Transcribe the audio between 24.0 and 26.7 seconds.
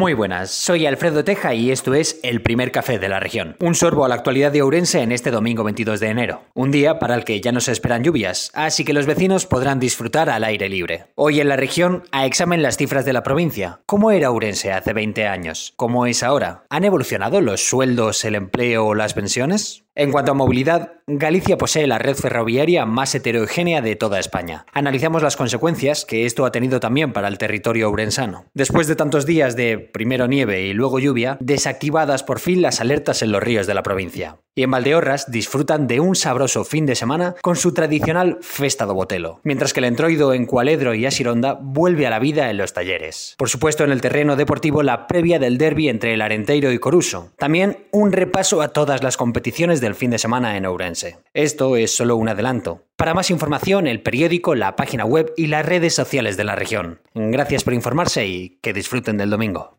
España. Analizamos las consecuencias que esto ha